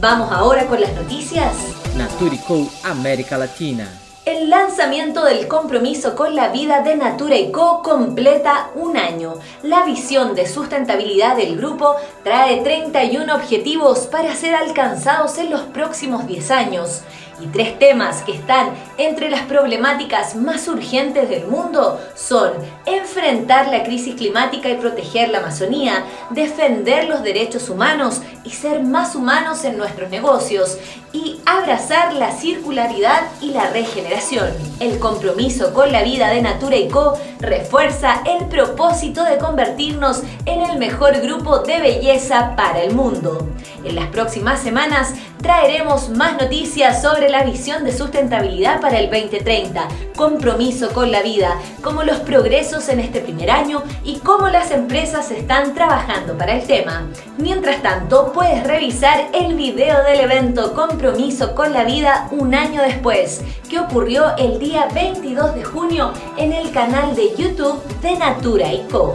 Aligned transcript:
Vamos 0.00 0.32
ahora 0.32 0.64
con 0.64 0.80
las 0.80 0.94
noticias. 0.94 1.52
Naturico 1.94 2.70
América 2.84 3.36
Latina. 3.36 3.99
El 4.26 4.50
lanzamiento 4.50 5.24
del 5.24 5.48
compromiso 5.48 6.14
con 6.14 6.36
la 6.36 6.48
vida 6.48 6.82
de 6.82 6.94
Natura 6.94 7.36
Co 7.50 7.82
completa 7.82 8.68
un 8.74 8.98
año. 8.98 9.36
La 9.62 9.82
visión 9.84 10.34
de 10.34 10.46
sustentabilidad 10.46 11.36
del 11.36 11.56
grupo 11.56 11.96
trae 12.22 12.60
31 12.60 13.34
objetivos 13.34 14.00
para 14.00 14.34
ser 14.34 14.54
alcanzados 14.54 15.38
en 15.38 15.50
los 15.50 15.62
próximos 15.62 16.26
10 16.26 16.50
años. 16.50 17.00
Tres 17.48 17.78
temas 17.78 18.22
que 18.22 18.32
están 18.32 18.70
entre 18.96 19.30
las 19.30 19.42
problemáticas 19.42 20.36
más 20.36 20.68
urgentes 20.68 21.28
del 21.28 21.46
mundo 21.46 22.00
son 22.14 22.52
enfrentar 22.86 23.68
la 23.68 23.82
crisis 23.82 24.14
climática 24.14 24.68
y 24.68 24.76
proteger 24.76 25.30
la 25.30 25.38
Amazonía, 25.38 26.04
defender 26.30 27.08
los 27.08 27.22
derechos 27.22 27.68
humanos 27.68 28.20
y 28.44 28.50
ser 28.50 28.82
más 28.82 29.14
humanos 29.14 29.64
en 29.64 29.76
nuestros 29.76 30.10
negocios, 30.10 30.78
y 31.12 31.40
abrazar 31.44 32.14
la 32.14 32.30
circularidad 32.30 33.22
y 33.40 33.50
la 33.50 33.68
regeneración. 33.70 34.48
El 34.78 34.98
compromiso 34.98 35.74
con 35.74 35.90
la 35.90 36.02
vida 36.02 36.28
de 36.28 36.40
Natura 36.40 36.76
y 36.76 36.88
Co 36.88 37.18
refuerza 37.40 38.22
el 38.24 38.46
propósito 38.46 39.24
de 39.24 39.38
convertirnos 39.38 40.22
en 40.46 40.60
el 40.60 40.78
mejor 40.78 41.20
grupo 41.20 41.60
de 41.60 41.80
belleza 41.80 42.54
para 42.54 42.82
el 42.82 42.94
mundo. 42.94 43.48
En 43.82 43.96
las 43.96 44.06
próximas 44.08 44.60
semanas 44.60 45.14
traeremos 45.42 46.10
más 46.10 46.40
noticias 46.40 47.02
sobre 47.02 47.29
la 47.30 47.44
visión 47.44 47.84
de 47.84 47.96
sustentabilidad 47.96 48.80
para 48.80 48.98
el 48.98 49.08
2030, 49.10 49.88
compromiso 50.16 50.92
con 50.92 51.10
la 51.10 51.22
vida, 51.22 51.56
como 51.82 52.02
los 52.02 52.18
progresos 52.18 52.88
en 52.88 53.00
este 53.00 53.20
primer 53.20 53.50
año 53.50 53.82
y 54.04 54.18
cómo 54.18 54.48
las 54.48 54.70
empresas 54.70 55.30
están 55.30 55.74
trabajando 55.74 56.36
para 56.36 56.56
el 56.56 56.66
tema. 56.66 57.06
Mientras 57.38 57.82
tanto, 57.82 58.32
puedes 58.32 58.66
revisar 58.66 59.28
el 59.32 59.54
video 59.54 60.02
del 60.04 60.20
evento 60.20 60.74
Compromiso 60.74 61.54
con 61.54 61.72
la 61.72 61.84
vida 61.84 62.28
un 62.32 62.54
año 62.54 62.82
después, 62.82 63.42
que 63.68 63.78
ocurrió 63.78 64.36
el 64.36 64.58
día 64.58 64.88
22 64.92 65.54
de 65.54 65.64
junio 65.64 66.12
en 66.36 66.52
el 66.52 66.70
canal 66.72 67.14
de 67.14 67.34
YouTube 67.36 67.82
de 68.02 68.16
Natura 68.16 68.68
Co. 68.90 69.12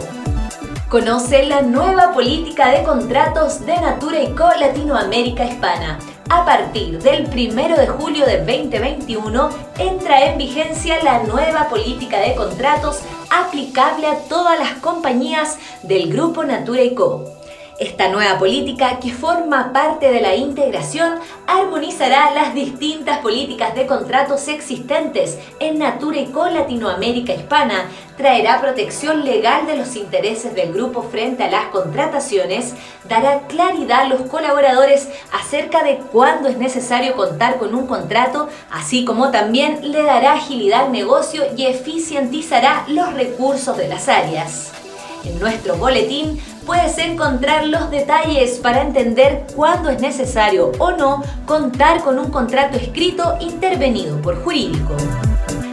Conoce 0.88 1.44
la 1.46 1.62
nueva 1.62 2.12
política 2.12 2.70
de 2.70 2.84
contratos 2.84 3.66
de 3.66 3.76
Natura 3.76 4.18
Co 4.36 4.50
Latinoamérica 4.58 5.44
Hispana 5.44 5.98
a 6.28 6.44
partir 6.44 7.00
del 7.02 7.26
1 7.26 7.76
de 7.76 7.86
julio 7.86 8.26
de 8.26 8.38
2021 8.38 9.50
entra 9.78 10.26
en 10.26 10.38
vigencia 10.38 11.02
la 11.02 11.22
nueva 11.22 11.68
política 11.68 12.18
de 12.18 12.34
contratos 12.34 13.00
aplicable 13.30 14.06
a 14.06 14.18
todas 14.28 14.58
las 14.58 14.72
compañías 14.80 15.58
del 15.82 16.12
grupo 16.12 16.44
Natura 16.44 16.82
Co. 16.96 17.35
Esta 17.78 18.08
nueva 18.08 18.38
política, 18.38 18.98
que 19.00 19.12
forma 19.12 19.70
parte 19.70 20.10
de 20.10 20.22
la 20.22 20.34
integración, 20.34 21.18
armonizará 21.46 22.30
las 22.30 22.54
distintas 22.54 23.18
políticas 23.18 23.74
de 23.74 23.86
contratos 23.86 24.48
existentes 24.48 25.36
en 25.60 25.80
Natura 25.80 26.20
y 26.20 26.26
con 26.28 26.54
Latinoamérica 26.54 27.34
Hispana, 27.34 27.90
traerá 28.16 28.62
protección 28.62 29.26
legal 29.26 29.66
de 29.66 29.76
los 29.76 29.94
intereses 29.94 30.54
del 30.54 30.72
grupo 30.72 31.02
frente 31.02 31.42
a 31.42 31.50
las 31.50 31.66
contrataciones, 31.66 32.72
dará 33.10 33.40
claridad 33.40 34.04
a 34.04 34.08
los 34.08 34.22
colaboradores 34.22 35.10
acerca 35.30 35.82
de 35.82 35.98
cuándo 35.98 36.48
es 36.48 36.56
necesario 36.56 37.14
contar 37.14 37.58
con 37.58 37.74
un 37.74 37.86
contrato, 37.86 38.48
así 38.70 39.04
como 39.04 39.30
también 39.30 39.92
le 39.92 40.02
dará 40.02 40.32
agilidad 40.32 40.86
al 40.86 40.92
negocio 40.92 41.44
y 41.54 41.66
eficientizará 41.66 42.86
los 42.88 43.12
recursos 43.12 43.76
de 43.76 43.88
las 43.88 44.08
áreas. 44.08 44.72
En 45.24 45.38
nuestro 45.40 45.76
boletín 45.76 46.40
puedes 46.66 46.98
encontrar 46.98 47.66
los 47.66 47.90
detalles 47.90 48.58
para 48.58 48.82
entender 48.82 49.46
cuándo 49.54 49.88
es 49.88 50.00
necesario 50.00 50.72
o 50.78 50.90
no 50.90 51.22
contar 51.46 52.02
con 52.02 52.18
un 52.18 52.30
contrato 52.30 52.76
escrito 52.76 53.36
intervenido 53.40 54.20
por 54.20 54.42
jurídico. 54.42 54.96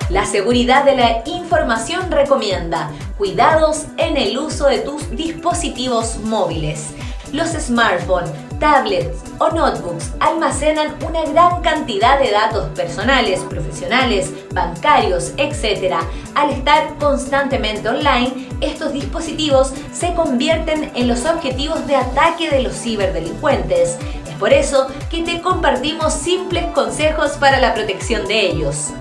La 0.09 0.25
seguridad 0.25 0.85
de 0.85 0.95
la 0.95 1.23
información 1.25 2.11
recomienda 2.11 2.91
cuidados 3.17 3.87
en 3.97 4.15
el 4.15 4.37
uso 4.37 4.67
de 4.67 4.79
tus 4.79 5.09
dispositivos 5.09 6.19
móviles. 6.19 6.91
Los 7.31 7.49
smartphones, 7.49 8.31
tablets 8.59 9.32
notebooks 9.51 10.11
almacenan 10.19 10.95
una 11.05 11.23
gran 11.25 11.61
cantidad 11.61 12.19
de 12.19 12.31
datos 12.31 12.69
personales, 12.75 13.41
profesionales, 13.41 14.31
bancarios, 14.53 15.33
etc. 15.37 15.95
Al 16.35 16.51
estar 16.51 16.95
constantemente 16.99 17.89
online, 17.89 18.47
estos 18.61 18.93
dispositivos 18.93 19.73
se 19.91 20.13
convierten 20.13 20.91
en 20.95 21.07
los 21.07 21.25
objetivos 21.25 21.85
de 21.87 21.95
ataque 21.95 22.49
de 22.49 22.61
los 22.61 22.75
ciberdelincuentes. 22.75 23.97
Es 24.29 24.35
por 24.39 24.53
eso 24.53 24.87
que 25.09 25.23
te 25.23 25.41
compartimos 25.41 26.13
simples 26.13 26.65
consejos 26.73 27.31
para 27.31 27.59
la 27.59 27.73
protección 27.73 28.25
de 28.27 28.47
ellos. 28.47 28.93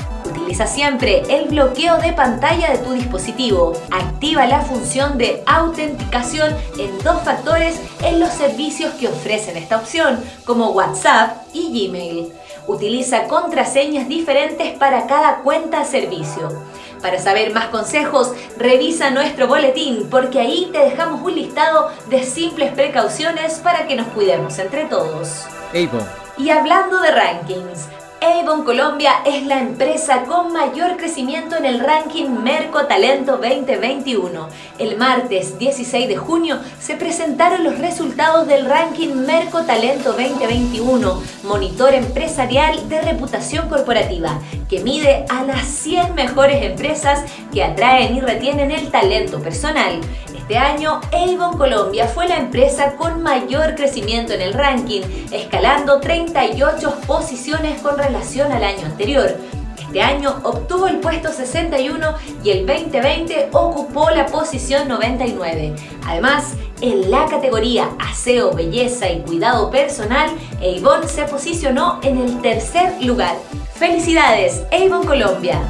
Utiliza 0.53 0.71
siempre 0.71 1.23
el 1.31 1.49
bloqueo 1.49 1.97
de 1.97 2.13
pantalla 2.13 2.73
de 2.73 2.77
tu 2.77 2.93
dispositivo. 2.93 3.73
Activa 3.91 4.47
la 4.47 4.61
función 4.61 5.17
de 5.17 5.43
autenticación 5.47 6.55
en 6.79 6.99
dos 7.03 7.23
factores 7.23 7.81
en 8.03 8.21
los 8.21 8.29
servicios 8.29 8.93
que 9.01 9.09
ofrecen 9.09 9.57
esta 9.57 9.79
opción, 9.79 10.23
como 10.45 10.73
WhatsApp 10.73 11.39
y 11.55 11.89
Gmail. 11.89 12.35
Utiliza 12.67 13.29
contraseñas 13.29 14.09
diferentes 14.09 14.77
para 14.77 15.07
cada 15.07 15.37
cuenta 15.37 15.87
servicio. 15.87 16.51
Para 17.01 17.19
saber 17.19 17.55
más 17.55 17.69
consejos, 17.69 18.35
revisa 18.59 19.09
nuestro 19.09 19.49
boletín 19.49 20.07
porque 20.11 20.39
ahí 20.39 20.69
te 20.71 20.81
dejamos 20.81 21.23
un 21.23 21.35
listado 21.35 21.89
de 22.11 22.25
simples 22.25 22.73
precauciones 22.73 23.55
para 23.55 23.87
que 23.87 23.97
nos 23.97 24.09
cuidemos 24.09 24.59
entre 24.59 24.85
todos. 24.85 25.47
Y 26.37 26.51
hablando 26.51 27.01
de 27.01 27.11
rankings, 27.11 27.89
Avon 28.23 28.63
Colombia 28.63 29.15
es 29.27 29.45
la 29.47 29.59
empresa 29.59 30.23
con 30.23 30.53
mayor 30.53 30.97
crecimiento 30.97 31.57
en 31.57 31.65
el 31.65 31.81
ranking 31.81 32.29
Merco 32.29 32.87
Talento 32.87 33.39
2021. 33.39 34.49
El 34.79 34.97
martes 34.97 35.59
16 35.59 36.07
de 36.07 36.17
junio 36.17 36.61
se 36.79 36.95
presentaron 36.95 37.65
los 37.65 37.81
resultados 37.81 38.47
del 38.47 38.67
ranking 38.67 39.13
Merco 39.27 39.63
Talento 39.63 40.13
2021, 40.13 41.21
monitor 41.43 41.95
empresarial 41.95 42.89
de 42.89 43.03
reputación 43.03 43.69
corporativa, 43.69 44.39
que 44.69 44.79
mide 44.79 45.25
a 45.29 45.43
las 45.43 45.67
100 45.67 46.15
mejores 46.15 46.63
empresas 46.63 47.25
que 47.53 47.65
atraen 47.65 48.15
y 48.15 48.21
retienen 48.21 48.71
el 48.71 48.89
talento 48.93 49.43
personal. 49.43 50.01
Este 50.43 50.59
año, 50.59 51.01
Avon 51.13 51.57
Colombia 51.57 52.09
fue 52.09 52.27
la 52.27 52.37
empresa 52.37 52.97
con 52.97 53.23
mayor 53.23 53.77
crecimiento 53.77 54.33
en 54.33 54.41
el 54.41 54.53
ranking, 54.55 55.03
escalando 55.31 56.01
38 56.01 56.95
posiciones 57.07 57.81
con 57.81 57.97
relación 57.97 58.51
al 58.51 58.65
año 58.65 58.87
anterior. 58.87 59.37
Este 59.79 60.03
año 60.03 60.41
obtuvo 60.43 60.89
el 60.89 60.99
puesto 60.99 61.33
61 61.33 62.15
y 62.43 62.51
el 62.51 62.67
2020 62.67 63.51
ocupó 63.53 64.11
la 64.11 64.27
posición 64.27 64.89
99. 64.89 65.77
Además, 66.07 66.55
en 66.81 67.09
la 67.09 67.27
categoría 67.27 67.91
Aseo, 68.01 68.53
Belleza 68.53 69.09
y 69.11 69.21
Cuidado 69.21 69.71
Personal, 69.71 70.29
Avon 70.59 71.09
se 71.09 71.23
posicionó 71.23 72.01
en 72.03 72.19
el 72.19 72.43
tercer 72.43 73.01
lugar. 73.01 73.37
¡Felicidades, 73.75 74.65
Avon 74.73 75.07
Colombia! 75.07 75.61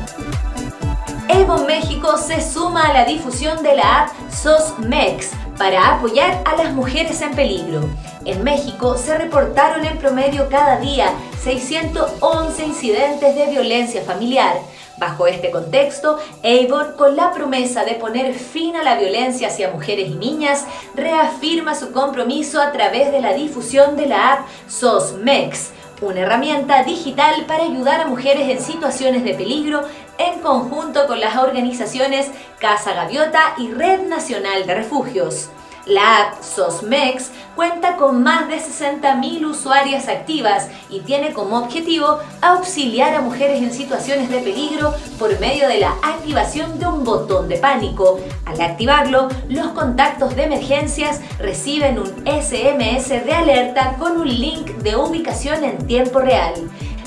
Avon 1.29 1.67
México 1.67 2.17
se 2.17 2.41
suma 2.41 2.89
a 2.89 2.93
la 2.93 3.05
difusión 3.05 3.63
de 3.63 3.77
la 3.77 4.03
app 4.03 4.11
SOSMEX 4.31 5.31
para 5.57 5.95
apoyar 5.95 6.43
a 6.45 6.57
las 6.57 6.73
mujeres 6.73 7.21
en 7.23 7.35
peligro. 7.35 7.89
En 8.25 8.43
México 8.43 8.97
se 8.97 9.17
reportaron 9.17 9.85
en 9.85 9.99
promedio 9.99 10.49
cada 10.49 10.79
día 10.79 11.13
611 11.43 12.65
incidentes 12.65 13.35
de 13.35 13.47
violencia 13.47 14.03
familiar. 14.03 14.57
Bajo 14.99 15.27
este 15.27 15.51
contexto, 15.51 16.19
Avon, 16.45 16.95
con 16.97 17.17
la 17.17 17.33
promesa 17.33 17.85
de 17.85 17.95
poner 17.95 18.35
fin 18.35 18.77
a 18.77 18.83
la 18.83 18.97
violencia 18.97 19.49
hacia 19.49 19.71
mujeres 19.71 20.11
y 20.11 20.15
niñas, 20.15 20.65
reafirma 20.95 21.75
su 21.75 21.93
compromiso 21.93 22.61
a 22.61 22.73
través 22.73 23.11
de 23.11 23.21
la 23.21 23.33
difusión 23.33 23.97
de 23.97 24.07
la 24.07 24.33
app 24.33 24.47
SOSMEX, 24.69 25.71
una 26.03 26.21
herramienta 26.21 26.83
digital 26.83 27.45
para 27.47 27.63
ayudar 27.63 28.01
a 28.01 28.07
mujeres 28.07 28.49
en 28.49 28.61
situaciones 28.61 29.23
de 29.25 29.35
peligro 29.35 29.83
en 30.19 30.41
conjunto 30.41 31.07
con 31.07 31.21
las 31.21 31.37
organizaciones 31.37 32.31
Casa 32.59 32.93
Gaviota 32.93 33.55
y 33.57 33.71
Red 33.71 34.09
Nacional 34.09 34.67
de 34.67 34.75
Refugios. 34.75 35.51
La 35.87 36.19
app 36.19 36.43
SOSMEX 36.43 37.33
cuenta 37.57 37.97
con 37.97 38.23
más 38.23 38.49
de 38.49 38.59
60.000 38.59 39.45
usuarias 39.45 40.07
activas 40.07 40.69
y 40.89 41.01
tiene 41.01 41.33
como 41.33 41.59
objetivo 41.59 42.21
auxiliar 42.41 43.15
a 43.17 43.21
mujeres 43.21 43.61
en 43.61 43.73
situaciones 43.73 44.31
de 44.31 44.39
peligro 44.39 44.95
por 45.19 45.39
medio 45.41 45.67
de 45.67 45.81
la 45.81 45.91
activación 46.03 46.79
de 46.79 46.87
un 46.87 47.03
botón 47.03 47.49
de 47.49 47.57
pánico. 47.57 48.21
Al 48.47 48.61
activarlo, 48.61 49.29
los 49.49 49.69
contactos 49.69 50.37
de 50.37 50.45
emergencias 50.45 51.21
reciben 51.41 51.99
un 51.99 52.07
SMS 52.27 53.09
de 53.09 53.33
alerta 53.33 53.97
con 53.99 54.21
un 54.21 54.29
link 54.29 54.69
de 54.83 54.95
ubicación 54.95 55.65
en 55.65 55.85
tiempo 55.87 56.21
real. 56.21 56.55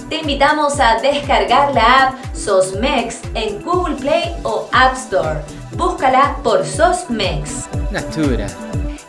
Te 0.09 0.17
invitamos 0.17 0.79
a 0.79 0.99
descargar 0.99 1.73
la 1.73 2.03
app 2.03 2.35
SOSMEX 2.35 3.21
en 3.33 3.59
Google 3.63 3.95
Play 3.95 4.35
o 4.43 4.69
App 4.71 4.93
Store. 4.93 5.39
Búscala 5.75 6.37
por 6.43 6.63
SOSMEX. 6.63 7.67
Natura. 7.89 8.45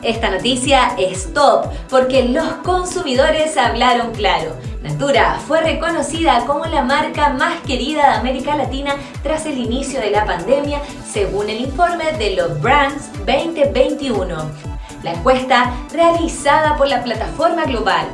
Esta 0.03 0.31
noticia 0.31 0.95
es 0.97 1.35
top 1.35 1.67
porque 1.91 2.25
los 2.25 2.47
consumidores 2.65 3.59
hablaron 3.59 4.13
claro. 4.13 4.57
Natura 4.83 5.39
fue 5.47 5.61
reconocida 5.61 6.47
como 6.47 6.65
la 6.65 6.83
marca 6.83 7.29
más 7.29 7.61
querida 7.67 8.11
de 8.11 8.17
América 8.17 8.57
Latina 8.57 8.95
tras 9.23 9.45
el 9.45 9.59
inicio 9.59 10.01
de 10.01 10.11
la 10.11 10.25
pandemia, 10.25 10.81
según 11.07 11.51
el 11.51 11.61
informe 11.61 12.13
de 12.13 12.37
los 12.37 12.59
Brands 12.63 13.13
2021. 13.27 14.35
La 15.03 15.13
encuesta, 15.13 15.75
realizada 15.93 16.75
por 16.79 16.89
la 16.89 17.05
plataforma 17.05 17.65
global 17.65 18.07